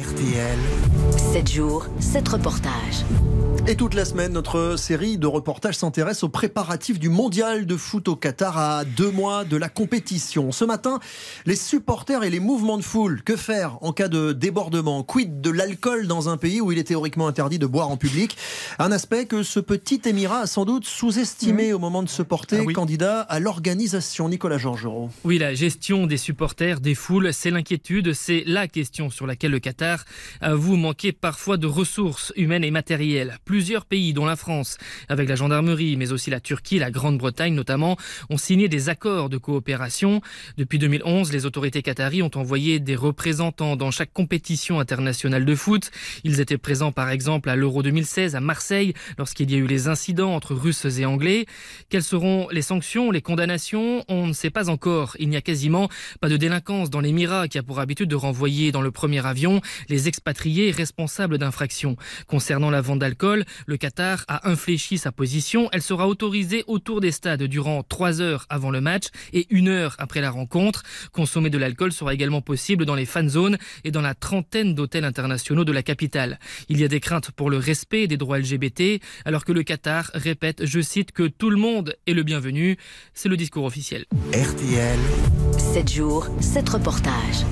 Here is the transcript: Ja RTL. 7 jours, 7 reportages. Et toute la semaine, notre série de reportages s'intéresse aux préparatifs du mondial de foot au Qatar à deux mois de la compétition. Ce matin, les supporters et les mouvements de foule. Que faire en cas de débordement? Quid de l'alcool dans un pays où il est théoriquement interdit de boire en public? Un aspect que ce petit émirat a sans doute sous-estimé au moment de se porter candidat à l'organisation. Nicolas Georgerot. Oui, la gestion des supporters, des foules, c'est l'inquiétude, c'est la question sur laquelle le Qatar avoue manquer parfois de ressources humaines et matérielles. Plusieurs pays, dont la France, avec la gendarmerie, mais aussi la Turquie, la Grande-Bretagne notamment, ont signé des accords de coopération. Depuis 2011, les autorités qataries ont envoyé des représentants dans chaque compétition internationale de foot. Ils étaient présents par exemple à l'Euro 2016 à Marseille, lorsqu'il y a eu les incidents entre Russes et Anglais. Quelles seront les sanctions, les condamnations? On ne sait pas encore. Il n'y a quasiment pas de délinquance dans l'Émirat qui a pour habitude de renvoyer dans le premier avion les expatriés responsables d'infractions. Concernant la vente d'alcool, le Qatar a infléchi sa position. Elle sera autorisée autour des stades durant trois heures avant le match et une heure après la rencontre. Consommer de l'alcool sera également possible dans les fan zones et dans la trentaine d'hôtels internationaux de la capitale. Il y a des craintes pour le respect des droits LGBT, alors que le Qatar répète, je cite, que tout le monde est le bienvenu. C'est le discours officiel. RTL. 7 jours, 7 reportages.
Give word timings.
Ja 0.00 0.09
RTL. 0.20 0.58
7 1.32 1.50
jours, 1.50 1.86
7 1.98 2.28
reportages. 2.28 3.04
Et 3.66 3.76
toute 3.76 3.94
la 3.94 4.04
semaine, 4.04 4.32
notre 4.32 4.76
série 4.76 5.18
de 5.18 5.26
reportages 5.26 5.76
s'intéresse 5.76 6.24
aux 6.24 6.28
préparatifs 6.28 6.98
du 6.98 7.08
mondial 7.08 7.66
de 7.66 7.76
foot 7.76 8.08
au 8.08 8.16
Qatar 8.16 8.58
à 8.58 8.84
deux 8.84 9.10
mois 9.10 9.44
de 9.44 9.56
la 9.56 9.68
compétition. 9.68 10.50
Ce 10.50 10.64
matin, 10.64 10.98
les 11.44 11.56
supporters 11.56 12.24
et 12.24 12.30
les 12.30 12.40
mouvements 12.40 12.78
de 12.78 12.82
foule. 12.82 13.22
Que 13.22 13.36
faire 13.36 13.76
en 13.82 13.92
cas 13.92 14.08
de 14.08 14.32
débordement? 14.32 15.02
Quid 15.02 15.40
de 15.42 15.50
l'alcool 15.50 16.06
dans 16.06 16.30
un 16.30 16.36
pays 16.36 16.60
où 16.60 16.72
il 16.72 16.78
est 16.78 16.84
théoriquement 16.84 17.28
interdit 17.28 17.58
de 17.58 17.66
boire 17.66 17.90
en 17.90 17.96
public? 17.96 18.36
Un 18.78 18.92
aspect 18.92 19.26
que 19.26 19.42
ce 19.42 19.60
petit 19.60 20.00
émirat 20.06 20.40
a 20.40 20.46
sans 20.46 20.64
doute 20.64 20.86
sous-estimé 20.86 21.72
au 21.72 21.78
moment 21.78 22.02
de 22.02 22.08
se 22.08 22.22
porter 22.22 22.64
candidat 22.72 23.20
à 23.20 23.40
l'organisation. 23.40 24.28
Nicolas 24.28 24.58
Georgerot. 24.58 25.10
Oui, 25.24 25.38
la 25.38 25.54
gestion 25.54 26.06
des 26.06 26.16
supporters, 26.16 26.80
des 26.80 26.94
foules, 26.94 27.32
c'est 27.32 27.50
l'inquiétude, 27.50 28.14
c'est 28.14 28.42
la 28.46 28.68
question 28.68 29.10
sur 29.10 29.26
laquelle 29.26 29.50
le 29.52 29.60
Qatar 29.60 30.04
avoue 30.40 30.76
manquer 30.76 31.12
parfois 31.12 31.56
de 31.56 31.66
ressources 31.66 32.32
humaines 32.36 32.64
et 32.64 32.70
matérielles. 32.70 33.38
Plusieurs 33.44 33.84
pays, 33.84 34.12
dont 34.12 34.26
la 34.26 34.36
France, 34.36 34.78
avec 35.08 35.28
la 35.28 35.36
gendarmerie, 35.36 35.96
mais 35.96 36.12
aussi 36.12 36.30
la 36.30 36.40
Turquie, 36.40 36.78
la 36.78 36.90
Grande-Bretagne 36.90 37.54
notamment, 37.54 37.96
ont 38.28 38.36
signé 38.36 38.68
des 38.68 38.88
accords 38.88 39.28
de 39.28 39.36
coopération. 39.36 40.20
Depuis 40.56 40.78
2011, 40.78 41.32
les 41.32 41.46
autorités 41.46 41.82
qataries 41.82 42.22
ont 42.22 42.30
envoyé 42.34 42.80
des 42.80 42.96
représentants 42.96 43.76
dans 43.76 43.90
chaque 43.90 44.12
compétition 44.12 44.80
internationale 44.80 45.44
de 45.44 45.54
foot. 45.54 45.90
Ils 46.24 46.40
étaient 46.40 46.58
présents 46.58 46.92
par 46.92 47.10
exemple 47.10 47.48
à 47.48 47.56
l'Euro 47.56 47.82
2016 47.82 48.36
à 48.36 48.40
Marseille, 48.40 48.94
lorsqu'il 49.18 49.50
y 49.50 49.54
a 49.54 49.58
eu 49.58 49.66
les 49.66 49.88
incidents 49.88 50.34
entre 50.34 50.54
Russes 50.54 50.86
et 50.98 51.04
Anglais. 51.04 51.46
Quelles 51.88 52.02
seront 52.02 52.48
les 52.50 52.62
sanctions, 52.62 53.10
les 53.10 53.22
condamnations? 53.22 54.04
On 54.08 54.26
ne 54.26 54.32
sait 54.32 54.50
pas 54.50 54.68
encore. 54.68 55.16
Il 55.18 55.28
n'y 55.28 55.36
a 55.36 55.40
quasiment 55.40 55.88
pas 56.20 56.28
de 56.28 56.36
délinquance 56.36 56.90
dans 56.90 57.00
l'Émirat 57.00 57.48
qui 57.48 57.58
a 57.58 57.62
pour 57.62 57.80
habitude 57.80 58.08
de 58.08 58.16
renvoyer 58.16 58.72
dans 58.72 58.82
le 58.82 58.90
premier 58.90 59.24
avion 59.26 59.60
les 59.88 59.99
expatriés 60.08 60.70
responsables 60.70 61.38
d'infractions. 61.38 61.96
Concernant 62.26 62.70
la 62.70 62.80
vente 62.80 62.98
d'alcool, 62.98 63.44
le 63.66 63.76
Qatar 63.76 64.24
a 64.28 64.48
infléchi 64.48 64.98
sa 64.98 65.12
position. 65.12 65.68
Elle 65.72 65.82
sera 65.82 66.08
autorisée 66.08 66.64
autour 66.66 67.00
des 67.00 67.12
stades 67.12 67.42
durant 67.42 67.82
trois 67.82 68.20
heures 68.20 68.46
avant 68.48 68.70
le 68.70 68.80
match 68.80 69.06
et 69.32 69.46
une 69.50 69.68
heure 69.68 69.96
après 69.98 70.20
la 70.20 70.30
rencontre. 70.30 70.82
Consommer 71.12 71.50
de 71.50 71.58
l'alcool 71.58 71.92
sera 71.92 72.14
également 72.14 72.42
possible 72.42 72.84
dans 72.84 72.94
les 72.94 73.06
fan 73.06 73.28
zones 73.28 73.58
et 73.84 73.90
dans 73.90 74.00
la 74.00 74.14
trentaine 74.14 74.74
d'hôtels 74.74 75.04
internationaux 75.04 75.64
de 75.64 75.72
la 75.72 75.82
capitale. 75.82 76.38
Il 76.68 76.80
y 76.80 76.84
a 76.84 76.88
des 76.88 77.00
craintes 77.00 77.30
pour 77.30 77.50
le 77.50 77.56
respect 77.56 78.06
des 78.06 78.16
droits 78.16 78.38
LGBT, 78.38 79.00
alors 79.24 79.44
que 79.44 79.52
le 79.52 79.62
Qatar 79.62 80.10
répète, 80.14 80.64
je 80.66 80.80
cite, 80.80 81.12
que 81.12 81.26
tout 81.26 81.50
le 81.50 81.56
monde 81.56 81.96
est 82.06 82.14
le 82.14 82.22
bienvenu. 82.22 82.76
C'est 83.14 83.28
le 83.28 83.36
discours 83.36 83.64
officiel. 83.64 84.04
RTL. 84.32 84.98
7 85.58 85.92
jours, 85.92 86.28
7 86.40 86.68
reportages. 86.68 87.44